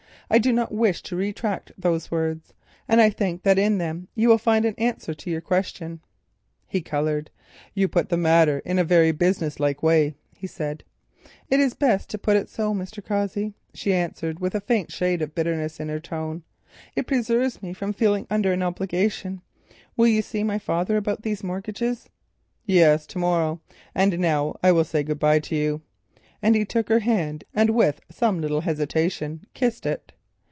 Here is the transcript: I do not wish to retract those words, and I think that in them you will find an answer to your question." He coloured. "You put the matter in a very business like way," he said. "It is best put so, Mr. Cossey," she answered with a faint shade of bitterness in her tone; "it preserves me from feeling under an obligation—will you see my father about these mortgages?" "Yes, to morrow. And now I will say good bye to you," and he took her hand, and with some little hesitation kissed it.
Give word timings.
I 0.33 0.37
do 0.37 0.53
not 0.53 0.71
wish 0.73 1.01
to 1.03 1.17
retract 1.17 1.73
those 1.77 2.09
words, 2.09 2.53
and 2.87 3.01
I 3.01 3.09
think 3.09 3.43
that 3.43 3.59
in 3.59 3.79
them 3.79 4.07
you 4.15 4.29
will 4.29 4.37
find 4.37 4.63
an 4.63 4.75
answer 4.77 5.13
to 5.13 5.29
your 5.29 5.41
question." 5.41 5.99
He 6.69 6.79
coloured. 6.79 7.29
"You 7.73 7.89
put 7.89 8.07
the 8.07 8.15
matter 8.15 8.59
in 8.59 8.79
a 8.79 8.85
very 8.85 9.11
business 9.11 9.59
like 9.59 9.83
way," 9.83 10.15
he 10.37 10.47
said. 10.47 10.85
"It 11.49 11.59
is 11.59 11.73
best 11.73 12.15
put 12.21 12.47
so, 12.47 12.73
Mr. 12.73 13.03
Cossey," 13.05 13.55
she 13.73 13.91
answered 13.93 14.39
with 14.39 14.55
a 14.55 14.61
faint 14.61 14.89
shade 14.89 15.21
of 15.21 15.35
bitterness 15.35 15.81
in 15.81 15.89
her 15.89 15.99
tone; 15.99 16.43
"it 16.95 17.07
preserves 17.07 17.61
me 17.61 17.73
from 17.73 17.91
feeling 17.91 18.25
under 18.29 18.53
an 18.53 18.63
obligation—will 18.63 20.07
you 20.07 20.21
see 20.21 20.45
my 20.45 20.57
father 20.57 20.95
about 20.95 21.23
these 21.23 21.43
mortgages?" 21.43 22.07
"Yes, 22.65 23.05
to 23.07 23.19
morrow. 23.19 23.59
And 23.93 24.17
now 24.17 24.55
I 24.63 24.71
will 24.71 24.85
say 24.85 25.03
good 25.03 25.19
bye 25.19 25.39
to 25.39 25.55
you," 25.57 25.81
and 26.41 26.55
he 26.55 26.63
took 26.63 26.87
her 26.87 26.99
hand, 26.99 27.43
and 27.53 27.71
with 27.71 27.99
some 28.09 28.39
little 28.39 28.61
hesitation 28.61 29.43
kissed 29.53 29.85
it. 29.85 30.13